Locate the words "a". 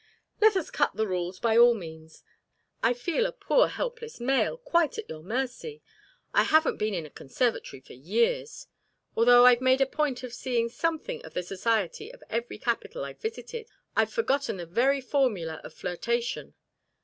3.27-3.31, 7.05-7.11, 9.79-9.85